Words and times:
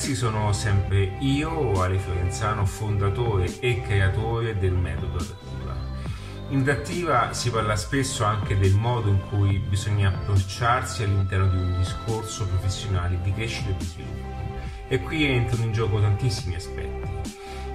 Ragazzi, 0.00 0.16
sono 0.16 0.50
sempre 0.54 1.16
io, 1.18 1.78
Ale 1.82 1.98
Fiorenzano, 1.98 2.64
fondatore 2.64 3.60
e 3.60 3.82
creatore 3.82 4.56
del 4.56 4.72
metodo 4.72 5.18
Adattiva. 5.18 5.76
In 6.48 6.60
Adattiva 6.60 7.34
si 7.34 7.50
parla 7.50 7.76
spesso 7.76 8.24
anche 8.24 8.56
del 8.56 8.72
modo 8.72 9.10
in 9.10 9.20
cui 9.28 9.58
bisogna 9.58 10.08
approcciarsi 10.08 11.02
all'interno 11.02 11.48
di 11.48 11.56
un 11.56 11.76
discorso 11.76 12.46
professionale 12.46 13.20
di 13.20 13.30
crescita 13.34 13.68
e 13.68 13.74
di 13.76 13.84
sviluppo. 13.84 14.28
E 14.88 15.00
qui 15.00 15.26
entrano 15.26 15.64
in 15.64 15.72
gioco 15.72 16.00
tantissimi 16.00 16.54
aspetti. 16.54 17.08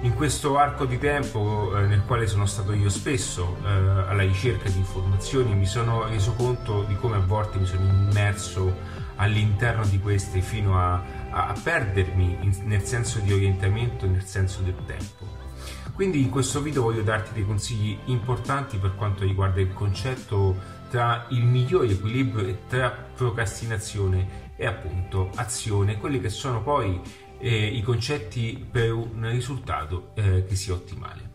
In 0.00 0.12
questo 0.14 0.58
arco 0.58 0.84
di 0.84 0.98
tempo 0.98 1.76
eh, 1.76 1.86
nel 1.86 2.02
quale 2.04 2.26
sono 2.26 2.44
stato 2.46 2.72
io 2.72 2.88
spesso 2.88 3.56
eh, 3.62 3.68
alla 3.68 4.22
ricerca 4.22 4.68
di 4.68 4.78
informazioni 4.78 5.54
mi 5.54 5.64
sono 5.64 6.08
reso 6.08 6.32
conto 6.34 6.82
di 6.82 6.96
come 6.96 7.16
a 7.16 7.20
volte 7.20 7.58
mi 7.58 7.66
sono 7.66 7.86
immerso 7.86 9.04
all'interno 9.16 9.84
di 9.86 9.98
queste 9.98 10.40
fino 10.40 10.78
a, 10.78 11.02
a 11.44 11.54
perdermi 11.62 12.38
in, 12.40 12.54
nel 12.64 12.82
senso 12.82 13.18
di 13.18 13.32
orientamento 13.32 14.06
nel 14.06 14.24
senso 14.24 14.62
del 14.62 14.76
tempo. 14.86 15.44
Quindi 15.92 16.20
in 16.20 16.30
questo 16.30 16.60
video 16.60 16.82
voglio 16.82 17.02
darti 17.02 17.32
dei 17.34 17.44
consigli 17.44 17.96
importanti 18.06 18.78
per 18.78 18.94
quanto 18.94 19.24
riguarda 19.24 19.60
il 19.60 19.72
concetto 19.72 20.74
tra 20.90 21.26
il 21.30 21.44
migliore 21.44 21.88
equilibrio 21.88 22.56
tra 22.68 22.90
procrastinazione 22.90 24.54
e 24.56 24.66
appunto 24.66 25.30
azione, 25.34 25.98
quelli 25.98 26.20
che 26.20 26.28
sono 26.30 26.62
poi 26.62 27.00
eh, 27.38 27.66
i 27.66 27.82
concetti 27.82 28.66
per 28.70 28.92
un 28.92 29.28
risultato 29.30 30.12
eh, 30.14 30.44
che 30.46 30.54
sia 30.54 30.74
ottimale. 30.74 31.30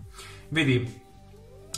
Vedi, 0.49 1.01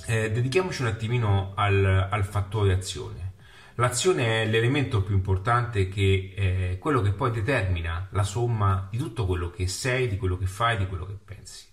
eh, 0.05 0.31
dedichiamoci 0.31 0.81
un 0.81 0.87
attimino 0.87 1.51
al, 1.55 2.07
al 2.09 2.23
fattore 2.25 2.73
azione. 2.73 3.32
L'azione 3.75 4.43
è 4.43 4.45
l'elemento 4.45 5.01
più 5.01 5.15
importante 5.15 5.87
che 5.87 6.33
è 6.35 6.77
quello 6.77 7.01
che 7.01 7.11
poi 7.11 7.31
determina 7.31 8.07
la 8.11 8.23
somma 8.23 8.87
di 8.91 8.97
tutto 8.97 9.25
quello 9.25 9.49
che 9.49 9.67
sei, 9.67 10.07
di 10.07 10.17
quello 10.17 10.37
che 10.37 10.45
fai, 10.45 10.77
di 10.77 10.85
quello 10.85 11.05
che 11.05 11.17
pensi. 11.23 11.65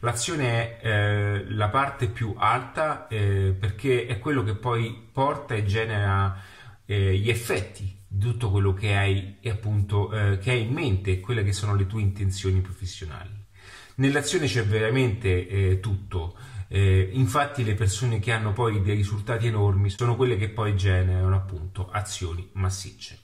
L'azione 0.00 0.78
è 0.78 0.86
eh, 0.88 1.44
la 1.50 1.68
parte 1.68 2.08
più 2.08 2.34
alta 2.36 3.06
eh, 3.06 3.54
perché 3.58 4.06
è 4.06 4.18
quello 4.18 4.42
che 4.42 4.54
poi 4.54 5.08
porta 5.12 5.54
e 5.54 5.64
genera 5.64 6.40
eh, 6.86 7.16
gli 7.16 7.28
effetti 7.28 8.00
di 8.08 8.26
tutto 8.26 8.50
quello 8.50 8.72
che 8.72 8.96
hai 8.96 9.36
e 9.40 9.50
appunto 9.50 10.10
eh, 10.12 10.38
che 10.38 10.50
hai 10.50 10.62
in 10.62 10.72
mente, 10.72 11.20
quelle 11.20 11.44
che 11.44 11.52
sono 11.52 11.74
le 11.74 11.86
tue 11.86 12.00
intenzioni 12.00 12.60
professionali. 12.60 13.30
Nell'azione 13.96 14.46
c'è 14.46 14.64
veramente 14.64 15.46
eh, 15.46 15.80
tutto 15.80 16.34
eh, 16.74 17.10
infatti 17.12 17.64
le 17.64 17.74
persone 17.74 18.18
che 18.18 18.32
hanno 18.32 18.54
poi 18.54 18.80
dei 18.80 18.96
risultati 18.96 19.46
enormi 19.46 19.90
sono 19.90 20.16
quelle 20.16 20.38
che 20.38 20.48
poi 20.48 20.74
generano 20.74 21.36
appunto 21.36 21.90
azioni 21.90 22.48
massicce. 22.52 23.18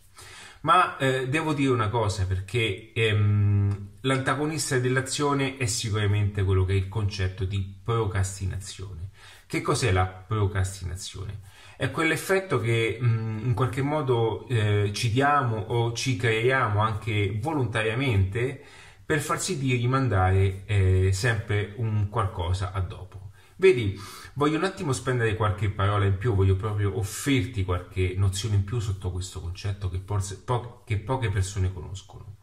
Ma 0.60 0.98
eh, 0.98 1.28
devo 1.28 1.54
dire 1.54 1.72
una 1.72 1.88
cosa 1.88 2.26
perché 2.26 2.92
ehm, 2.92 3.88
l'antagonista 4.02 4.78
dell'azione 4.78 5.56
è 5.56 5.64
sicuramente 5.64 6.42
quello 6.42 6.66
che 6.66 6.74
è 6.74 6.76
il 6.76 6.88
concetto 6.88 7.44
di 7.46 7.74
procrastinazione. 7.82 9.10
Che 9.46 9.62
cos'è 9.62 9.92
la 9.92 10.04
procrastinazione? 10.04 11.40
È 11.78 11.90
quell'effetto 11.90 12.60
che 12.60 12.98
mh, 13.00 13.06
mm, 13.06 13.38
in 13.46 13.54
qualche 13.54 13.80
modo 13.80 14.46
eh, 14.48 14.90
ci 14.92 15.10
diamo 15.10 15.56
o 15.56 15.94
ci 15.94 16.16
creiamo 16.16 16.80
anche 16.80 17.38
volontariamente 17.40 18.62
per 19.06 19.20
far 19.20 19.40
sì 19.40 19.56
di 19.56 19.74
rimandare 19.74 20.64
eh, 20.66 21.12
sempre 21.14 21.72
un 21.76 22.10
qualcosa 22.10 22.72
a 22.72 22.80
dopo. 22.80 23.17
Vedi, 23.60 24.00
voglio 24.34 24.56
un 24.56 24.62
attimo 24.62 24.92
spendere 24.92 25.34
qualche 25.34 25.68
parola 25.68 26.04
in 26.04 26.16
più, 26.16 26.32
voglio 26.32 26.54
proprio 26.54 26.96
offrirti 26.96 27.64
qualche 27.64 28.14
nozione 28.16 28.54
in 28.54 28.62
più 28.62 28.78
sotto 28.78 29.10
questo 29.10 29.40
concetto 29.40 29.88
che, 29.90 30.00
forse, 30.04 30.40
po- 30.44 30.84
che 30.86 30.96
poche 30.98 31.28
persone 31.28 31.72
conoscono. 31.72 32.36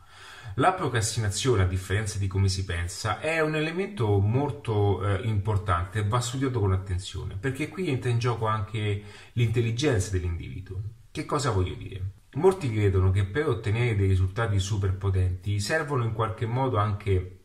La 0.55 0.73
procrastinazione, 0.73 1.64
a 1.64 1.67
differenza 1.67 2.17
di 2.17 2.27
come 2.27 2.49
si 2.49 2.65
pensa, 2.65 3.21
è 3.21 3.39
un 3.39 3.55
elemento 3.55 4.20
molto 4.20 5.05
eh, 5.05 5.26
importante 5.26 5.99
e 5.99 6.05
va 6.05 6.20
studiato 6.20 6.59
con 6.59 6.73
attenzione, 6.73 7.37
perché 7.39 7.70
qui 7.70 7.87
entra 7.87 8.09
in 8.09 8.20
gioco 8.20 8.47
anche 8.47 9.03
l'intelligenza 9.33 10.11
dell'individuo. 10.11 10.82
Che 11.11 11.23
cosa 11.23 11.52
voglio 11.52 11.76
dire? 11.76 12.11
Molti 12.33 12.70
credono 12.70 13.11
che 13.11 13.23
per 13.23 13.47
ottenere 13.47 13.95
dei 13.95 14.09
risultati 14.09 14.59
super 14.59 14.93
potenti 14.93 15.61
servono 15.61 16.03
in 16.03 16.11
qualche 16.11 16.45
modo 16.45 16.76
anche 16.76 17.39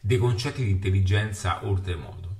dei 0.00 0.18
concetti 0.18 0.64
di 0.64 0.70
intelligenza 0.70 1.66
oltremodo. 1.66 2.31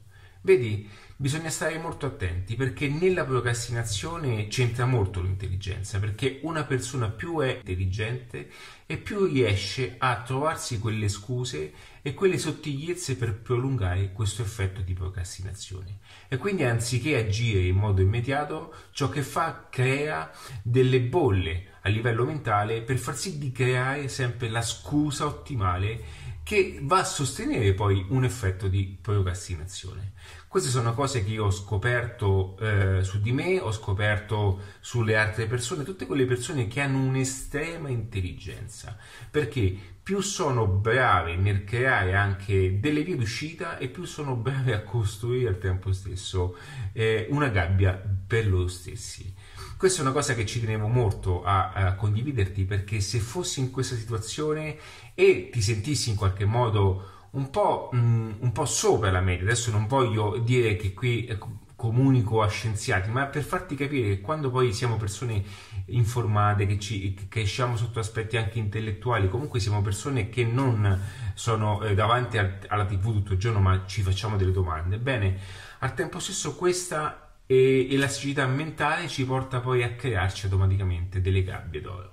Vedi, 0.44 0.88
bisogna 1.14 1.50
stare 1.50 1.78
molto 1.78 2.04
attenti 2.04 2.56
perché 2.56 2.88
nella 2.88 3.24
procrastinazione 3.24 4.48
c'entra 4.48 4.86
molto 4.86 5.22
l'intelligenza, 5.22 6.00
perché 6.00 6.40
una 6.42 6.64
persona 6.64 7.08
più 7.08 7.38
è 7.38 7.58
intelligente 7.58 8.50
e 8.84 8.96
più 8.96 9.26
riesce 9.26 9.94
a 9.98 10.20
trovarsi 10.22 10.80
quelle 10.80 11.08
scuse 11.08 11.72
e 12.02 12.12
quelle 12.14 12.38
sottigliezze 12.38 13.14
per 13.14 13.38
prolungare 13.38 14.10
questo 14.10 14.42
effetto 14.42 14.80
di 14.80 14.94
procrastinazione. 14.94 15.98
E 16.26 16.38
quindi 16.38 16.64
anziché 16.64 17.16
agire 17.16 17.60
in 17.60 17.76
modo 17.76 18.02
immediato, 18.02 18.74
ciò 18.90 19.08
che 19.08 19.22
fa 19.22 19.68
crea 19.70 20.28
delle 20.60 21.00
bolle 21.02 21.66
a 21.82 21.88
livello 21.88 22.24
mentale 22.24 22.82
per 22.82 22.98
far 22.98 23.16
sì 23.16 23.38
di 23.38 23.52
creare 23.52 24.08
sempre 24.08 24.48
la 24.48 24.62
scusa 24.62 25.24
ottimale 25.24 26.30
che 26.42 26.80
va 26.82 26.98
a 26.98 27.04
sostenere 27.04 27.72
poi 27.74 28.04
un 28.08 28.24
effetto 28.24 28.68
di 28.68 28.98
procrastinazione. 29.00 30.12
Queste 30.52 30.68
sono 30.68 30.92
cose 30.92 31.24
che 31.24 31.30
io 31.30 31.46
ho 31.46 31.50
scoperto 31.50 32.58
eh, 32.60 33.02
su 33.02 33.22
di 33.22 33.32
me, 33.32 33.58
ho 33.58 33.72
scoperto 33.72 34.60
sulle 34.80 35.16
altre 35.16 35.46
persone, 35.46 35.82
tutte 35.82 36.04
quelle 36.04 36.26
persone 36.26 36.66
che 36.66 36.82
hanno 36.82 36.98
un'estrema 36.98 37.88
intelligenza, 37.88 38.94
perché 39.30 39.74
più 40.02 40.20
sono 40.20 40.66
brave 40.66 41.36
nel 41.36 41.64
creare 41.64 42.12
anche 42.12 42.78
delle 42.78 43.02
vie 43.02 43.16
d'uscita 43.16 43.78
e 43.78 43.88
più 43.88 44.04
sono 44.04 44.36
brave 44.36 44.74
a 44.74 44.82
costruire 44.82 45.48
al 45.48 45.58
tempo 45.58 45.90
stesso 45.94 46.54
eh, 46.92 47.28
una 47.30 47.48
gabbia 47.48 47.98
per 48.26 48.46
loro 48.46 48.68
stessi. 48.68 49.34
Questa 49.78 50.00
è 50.00 50.04
una 50.04 50.12
cosa 50.12 50.34
che 50.34 50.44
ci 50.44 50.60
tenevo 50.60 50.86
molto 50.86 51.42
a, 51.42 51.72
a 51.72 51.94
condividerti 51.94 52.66
perché 52.66 53.00
se 53.00 53.20
fossi 53.20 53.60
in 53.60 53.70
questa 53.70 53.96
situazione 53.96 54.76
e 55.14 55.48
ti 55.50 55.62
sentissi 55.62 56.10
in 56.10 56.16
qualche 56.16 56.44
modo 56.44 57.21
un 57.32 57.50
po', 57.50 57.90
mh, 57.92 57.98
mm, 57.98 58.32
un 58.40 58.52
po', 58.52 58.64
sopra 58.64 59.10
la 59.10 59.20
media, 59.20 59.44
adesso 59.44 59.70
non 59.70 59.86
voglio 59.86 60.38
dire 60.38 60.76
che 60.76 60.92
qui 60.92 61.26
eh, 61.26 61.38
comunico 61.82 62.42
a 62.42 62.48
scienziati, 62.48 63.10
ma 63.10 63.26
per 63.26 63.42
farti 63.42 63.74
capire 63.74 64.08
che 64.08 64.20
quando 64.20 64.50
poi 64.50 64.72
siamo 64.72 64.96
persone 64.96 65.42
informate, 65.86 66.66
che, 66.66 66.78
ci, 66.78 67.26
che 67.28 67.40
esciamo 67.40 67.76
sotto 67.76 67.98
aspetti 67.98 68.36
anche 68.36 68.58
intellettuali, 68.58 69.28
comunque 69.28 69.58
siamo 69.60 69.82
persone 69.82 70.28
che 70.28 70.44
non 70.44 71.00
sono 71.34 71.82
eh, 71.82 71.94
davanti 71.94 72.38
al, 72.38 72.58
alla 72.68 72.84
tv 72.84 73.12
tutto 73.12 73.32
il 73.32 73.38
giorno, 73.38 73.60
ma 73.60 73.84
ci 73.86 74.02
facciamo 74.02 74.36
delle 74.36 74.52
domande. 74.52 74.98
Bene, 74.98 75.38
al 75.80 75.94
tempo 75.94 76.20
stesso 76.20 76.54
questa 76.54 77.32
e 77.46 77.88
elasticità 77.90 78.46
mentale 78.46 79.08
ci 79.08 79.26
porta 79.26 79.60
poi 79.60 79.82
a 79.82 79.94
crearci 79.94 80.44
automaticamente 80.46 81.20
delle 81.20 81.42
gabbie 81.42 81.80
d'oro. 81.80 82.12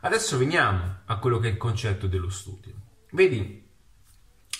Adesso 0.00 0.36
veniamo 0.36 0.96
a 1.04 1.18
quello 1.18 1.38
che 1.38 1.48
è 1.48 1.52
il 1.52 1.56
concetto 1.56 2.06
dello 2.06 2.28
studio. 2.28 2.72
Vedi, 3.12 3.63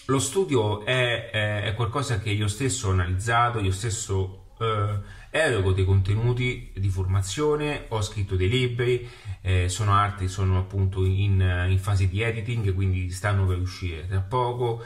lo 0.07 0.19
studio 0.19 0.85
è, 0.85 1.31
è, 1.31 1.75
qualcosa 1.75 2.19
che 2.19 2.31
io 2.31 2.49
stesso 2.49 2.89
ho 2.89 2.93
analizzato, 2.93 3.61
io 3.61 3.73
stesso 3.73 4.47
eh, 4.59 4.99
erogo 5.31 5.73
dei 5.73 5.85
contenuti 5.85 6.73
di 6.77 6.89
formazione, 6.89 7.87
ho 7.89 8.03
scritto 8.03 8.37
dei 8.37 8.49
libri, 8.49 9.09
eh, 9.41 9.69
sono 9.69 9.93
arti, 9.95 10.29
sono 10.29 10.59
appunto 10.59 11.05
in, 11.05 11.67
in 11.69 11.79
fase 11.79 12.09
di 12.09 12.21
editing, 12.21 12.75
quindi 12.75 13.11
stanno 13.11 13.47
per 13.47 13.59
uscire 13.59 14.07
tra 14.07 14.21
poco. 14.21 14.85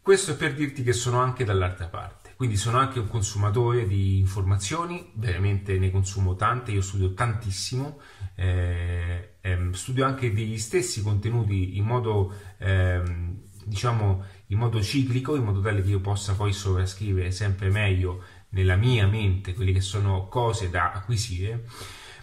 Questo 0.00 0.32
è 0.32 0.36
per 0.36 0.54
dirti 0.54 0.82
che 0.82 0.92
sono 0.92 1.18
anche 1.18 1.44
dall'altra 1.44 1.86
parte 1.86 2.26
quindi 2.36 2.56
sono 2.56 2.76
anche 2.76 2.98
un 2.98 3.08
consumatore 3.08 3.86
di 3.86 4.18
informazioni, 4.18 5.10
veramente 5.14 5.78
ne 5.78 5.90
consumo 5.90 6.36
tante, 6.36 6.70
io 6.70 6.82
studio 6.82 7.14
tantissimo, 7.14 7.98
eh, 8.34 9.36
ehm, 9.40 9.72
studio 9.72 10.04
anche 10.04 10.30
degli 10.34 10.58
stessi 10.58 11.02
contenuti 11.02 11.78
in 11.78 11.84
modo, 11.84 12.34
ehm, 12.58 13.40
diciamo, 13.64 14.22
in 14.48 14.58
modo 14.58 14.82
ciclico, 14.82 15.36
in 15.36 15.44
modo 15.44 15.60
tale 15.60 15.82
che 15.82 15.90
io 15.90 16.00
possa 16.00 16.34
poi 16.34 16.52
sovrascrivere 16.52 17.30
sempre 17.30 17.70
meglio 17.70 18.22
nella 18.50 18.76
mia 18.76 19.06
mente 19.06 19.54
quelle 19.54 19.72
che 19.72 19.80
sono 19.80 20.28
cose 20.28 20.70
da 20.70 20.92
acquisire 20.92 21.64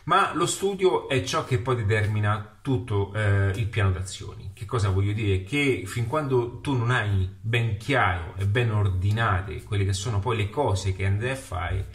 ma 0.06 0.34
lo 0.34 0.46
studio 0.46 1.08
è 1.08 1.24
ciò 1.24 1.46
che 1.46 1.60
poi 1.60 1.78
determina 1.78 2.58
tutto 2.62 3.14
eh, 3.14 3.52
il 3.56 3.68
piano 3.68 3.92
d'azioni. 3.92 4.52
Che 4.54 4.66
cosa 4.66 4.90
voglio 4.90 5.14
dire? 5.14 5.44
Che 5.44 5.84
fin 5.86 6.08
quando 6.08 6.60
tu 6.60 6.76
non 6.76 6.92
hai 6.92 7.30
ben 7.40 7.78
chiaro 7.78 8.34
e 8.38 8.46
ben 8.46 8.72
ordinate 8.72 9.64
quelle 9.64 9.86
che 9.86 9.94
sono 9.94 10.20
poi 10.20 10.36
le 10.36 10.50
cose 10.50 10.94
che 10.94 11.06
andrai 11.06 11.32
a 11.32 11.36
fare, 11.36 11.88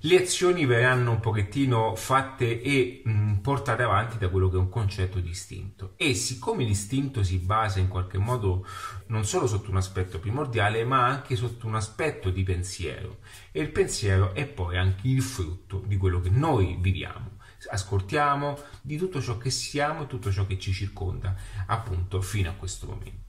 le 0.00 0.22
azioni 0.22 0.64
verranno 0.64 1.12
un 1.12 1.20
pochettino 1.20 1.94
fatte 1.96 2.60
e 2.62 3.02
mh, 3.04 3.34
portate 3.36 3.82
avanti 3.82 4.18
da 4.18 4.28
quello 4.28 4.48
che 4.48 4.56
è 4.56 4.60
un 4.60 4.68
concetto 4.68 5.18
di 5.18 5.30
istinto. 5.30 5.94
E 5.96 6.14
siccome 6.14 6.64
l'istinto 6.64 7.22
si 7.22 7.38
basa 7.38 7.80
in 7.80 7.88
qualche 7.88 8.18
modo 8.18 8.66
non 9.06 9.24
solo 9.24 9.46
sotto 9.46 9.70
un 9.70 9.76
aspetto 9.76 10.18
primordiale, 10.18 10.84
ma 10.84 11.04
anche 11.04 11.36
sotto 11.36 11.66
un 11.66 11.74
aspetto 11.74 12.30
di 12.30 12.42
pensiero, 12.42 13.18
e 13.50 13.60
il 13.60 13.70
pensiero 13.70 14.34
è 14.34 14.46
poi 14.46 14.76
anche 14.76 15.08
il 15.08 15.22
frutto 15.22 15.82
di 15.86 15.96
quello 15.96 16.20
che 16.20 16.30
noi 16.30 16.76
viviamo 16.80 17.36
ascoltiamo, 17.70 18.56
di 18.80 18.96
tutto 18.96 19.20
ciò 19.20 19.36
che 19.36 19.50
siamo 19.50 20.02
e 20.02 20.06
tutto 20.06 20.30
ciò 20.30 20.46
che 20.46 20.58
ci 20.58 20.72
circonda, 20.72 21.34
appunto, 21.66 22.20
fino 22.20 22.50
a 22.50 22.54
questo 22.54 22.86
momento. 22.86 23.27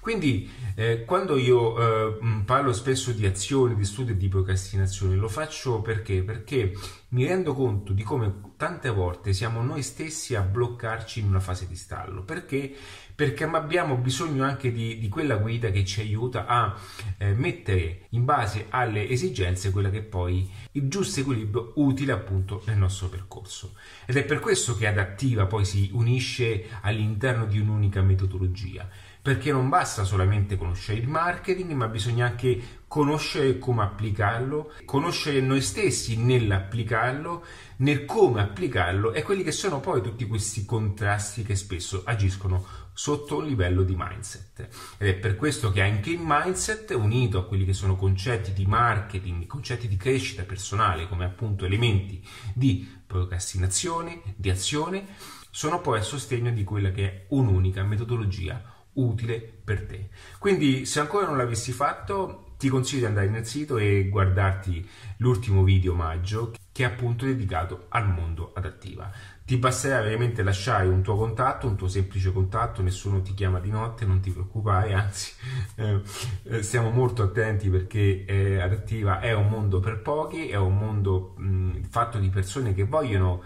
Quindi 0.00 0.50
eh, 0.76 1.04
quando 1.04 1.36
io 1.36 1.78
eh, 1.78 2.18
parlo 2.44 2.72
spesso 2.72 3.12
di 3.12 3.26
azioni, 3.26 3.74
di 3.74 3.84
studio 3.84 4.14
e 4.14 4.16
di 4.16 4.28
procrastinazione, 4.28 5.14
lo 5.14 5.28
faccio 5.28 5.80
perché? 5.80 6.22
Perché 6.22 6.72
mi 7.08 7.26
rendo 7.26 7.54
conto 7.54 7.92
di 7.92 8.02
come 8.02 8.49
tante 8.60 8.90
volte 8.90 9.32
siamo 9.32 9.62
noi 9.62 9.82
stessi 9.82 10.34
a 10.34 10.42
bloccarci 10.42 11.20
in 11.20 11.28
una 11.28 11.40
fase 11.40 11.66
di 11.66 11.76
stallo. 11.76 12.24
Perché? 12.24 12.70
Perché 13.14 13.44
abbiamo 13.44 13.96
bisogno 13.96 14.44
anche 14.44 14.70
di, 14.70 14.98
di 14.98 15.08
quella 15.08 15.36
guida 15.36 15.70
che 15.70 15.82
ci 15.82 16.00
aiuta 16.00 16.44
a 16.44 16.78
eh, 17.16 17.32
mettere 17.32 18.02
in 18.10 18.26
base 18.26 18.66
alle 18.68 19.08
esigenze 19.08 19.70
quella 19.70 19.88
che 19.88 20.02
poi 20.02 20.46
il 20.72 20.88
giusto 20.88 21.20
equilibrio 21.20 21.72
utile 21.76 22.12
appunto 22.12 22.62
nel 22.66 22.76
nostro 22.76 23.08
percorso. 23.08 23.76
Ed 24.04 24.18
è 24.18 24.24
per 24.24 24.40
questo 24.40 24.76
che 24.76 24.86
Adattiva 24.86 25.46
poi 25.46 25.64
si 25.64 25.88
unisce 25.94 26.66
all'interno 26.82 27.46
di 27.46 27.58
un'unica 27.58 28.02
metodologia 28.02 28.86
perché 29.22 29.52
non 29.52 29.68
basta 29.68 30.04
solamente 30.04 30.56
conoscere 30.56 30.98
il 30.98 31.08
marketing, 31.08 31.72
ma 31.72 31.88
bisogna 31.88 32.26
anche 32.26 32.78
conoscere 32.88 33.58
come 33.58 33.82
applicarlo, 33.82 34.72
conoscere 34.86 35.40
noi 35.40 35.60
stessi 35.60 36.16
nell'applicarlo, 36.16 37.44
nel 37.80 38.04
come 38.04 38.40
applicarlo 38.40 39.12
e 39.12 39.22
quelli 39.22 39.42
che 39.42 39.52
sono 39.52 39.80
poi 39.80 40.02
tutti 40.02 40.26
questi 40.26 40.64
contrasti 40.64 41.42
che 41.42 41.56
spesso 41.56 42.02
agiscono 42.04 42.64
sotto 42.92 43.38
un 43.38 43.46
livello 43.46 43.82
di 43.82 43.94
mindset. 43.96 44.68
Ed 44.98 45.08
è 45.08 45.14
per 45.14 45.36
questo 45.36 45.70
che 45.70 45.80
anche 45.82 46.10
il 46.10 46.20
mindset, 46.22 46.90
unito 46.90 47.38
a 47.38 47.46
quelli 47.46 47.64
che 47.64 47.72
sono 47.72 47.96
concetti 47.96 48.52
di 48.52 48.66
marketing, 48.66 49.46
concetti 49.46 49.88
di 49.88 49.96
crescita 49.96 50.42
personale, 50.42 51.08
come 51.08 51.24
appunto 51.24 51.64
elementi 51.64 52.22
di 52.54 52.86
procrastinazione, 53.06 54.20
di 54.36 54.50
azione, 54.50 55.06
sono 55.50 55.80
poi 55.80 55.98
a 55.98 56.02
sostegno 56.02 56.50
di 56.50 56.64
quella 56.64 56.90
che 56.90 57.06
è 57.06 57.24
un'unica 57.28 57.82
metodologia 57.82 58.62
utile 58.94 59.40
per 59.40 59.86
te. 59.86 60.10
Quindi 60.38 60.84
se 60.84 61.00
ancora 61.00 61.26
non 61.26 61.36
l'avessi 61.36 61.72
fatto 61.72 62.54
ti 62.58 62.68
consiglio 62.68 63.00
di 63.00 63.06
andare 63.06 63.28
nel 63.28 63.46
sito 63.46 63.78
e 63.78 64.08
guardarti 64.10 64.86
l'ultimo 65.18 65.62
video 65.62 65.94
maggio 65.94 66.52
che 66.72 66.84
è 66.84 66.86
appunto 66.86 67.24
dedicato 67.24 67.86
al 67.88 68.08
mondo 68.08 68.52
adattiva. 68.54 69.10
Ti 69.44 69.56
basterà 69.56 70.00
veramente 70.00 70.42
lasciare 70.42 70.86
un 70.86 71.02
tuo 71.02 71.16
contatto, 71.16 71.66
un 71.66 71.76
tuo 71.76 71.88
semplice 71.88 72.32
contatto, 72.32 72.82
nessuno 72.82 73.20
ti 73.20 73.34
chiama 73.34 73.58
di 73.58 73.70
notte, 73.70 74.06
non 74.06 74.20
ti 74.20 74.30
preoccupare, 74.30 74.94
anzi 74.94 75.32
eh, 75.76 76.00
eh 76.44 76.62
stiamo 76.62 76.90
molto 76.90 77.22
attenti 77.22 77.68
perché 77.68 78.24
eh, 78.24 78.60
adattiva 78.60 79.20
è 79.20 79.32
un 79.32 79.48
mondo 79.48 79.80
per 79.80 80.00
pochi, 80.00 80.48
è 80.48 80.56
un 80.56 80.76
mondo 80.76 81.34
mh, 81.36 81.82
fatto 81.88 82.18
di 82.18 82.28
persone 82.28 82.72
che 82.74 82.84
vogliono 82.84 83.42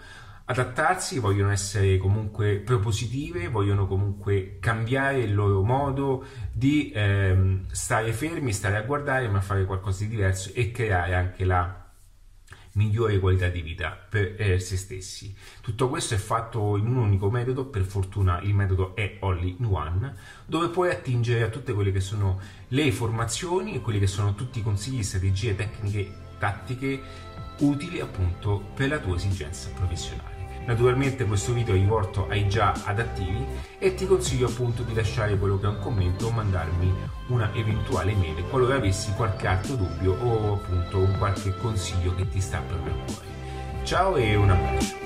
adattarsi, 0.47 1.17
vogliono 1.17 1.49
essere 1.49 1.97
comunque 1.97 2.57
propositive, 2.57 3.47
vogliono 3.47 3.87
comunque 3.87 4.57
cambiare 4.59 5.21
il 5.21 5.33
loro 5.33 5.63
modo 5.63 6.23
di 6.51 6.91
ehm, 6.93 7.65
stare 7.71 8.13
fermi, 8.13 8.53
stare 8.53 8.77
a 8.77 8.83
guardare, 8.83 9.27
ma 9.27 9.41
fare 9.41 9.65
qualcosa 9.65 10.03
di 10.03 10.09
diverso 10.11 10.51
e 10.53 10.69
creare 10.69 11.15
anche 11.15 11.45
la 11.45 11.84
migliore 12.75 13.19
qualità 13.19 13.47
di 13.47 13.61
vita 13.61 13.89
per 13.91 14.35
eh, 14.37 14.59
se 14.59 14.77
stessi. 14.77 15.35
Tutto 15.61 15.89
questo 15.89 16.13
è 16.13 16.17
fatto 16.17 16.77
in 16.77 16.87
un 16.87 16.97
unico 16.97 17.29
metodo, 17.29 17.65
per 17.65 17.83
fortuna 17.83 18.39
il 18.41 18.53
metodo 18.53 18.95
è 18.95 19.17
All 19.21 19.43
in 19.43 19.65
One, 19.65 20.15
dove 20.45 20.69
puoi 20.69 20.91
attingere 20.91 21.43
a 21.43 21.49
tutte 21.49 21.73
quelle 21.73 21.91
che 21.91 21.99
sono 21.99 22.39
le 22.69 22.91
formazioni 22.91 23.75
e 23.75 23.81
quelli 23.81 23.99
che 23.99 24.07
sono 24.07 24.35
tutti 24.35 24.59
i 24.59 24.63
consigli, 24.63 25.03
strategie, 25.03 25.55
tecniche, 25.55 26.13
tattiche 26.37 27.01
utili 27.59 27.99
appunto 27.99 28.61
per 28.73 28.89
la 28.89 28.99
tua 28.99 29.15
esigenza 29.15 29.69
professionale. 29.69 30.44
Naturalmente 30.65 31.25
questo 31.25 31.53
video 31.53 31.75
è 31.75 31.77
rivolto 31.77 32.27
ai 32.27 32.49
già 32.49 32.73
adattivi 32.85 33.45
e 33.77 33.93
ti 33.93 34.07
consiglio 34.07 34.47
appunto 34.47 34.81
di 34.81 34.93
lasciare 34.93 35.37
quello 35.37 35.59
che 35.59 35.67
è 35.67 35.69
un 35.69 35.79
commento 35.79 36.27
o 36.27 36.31
mandarmi 36.31 36.93
una 37.27 37.53
eventuale 37.53 38.13
mail 38.13 38.43
qualora 38.49 38.75
avessi 38.75 39.11
qualche 39.13 39.47
altro 39.47 39.75
dubbio 39.75 40.13
o 40.13 40.53
appunto 40.53 40.97
un 40.99 41.15
qualche 41.17 41.55
consiglio 41.57 42.15
che 42.15 42.27
ti 42.29 42.41
sta 42.41 42.61
proprio 42.67 42.93
a 42.93 42.97
cuore. 43.05 43.83
Ciao 43.83 44.15
e 44.15 44.35
un 44.35 44.49
abbraccio. 44.49 45.04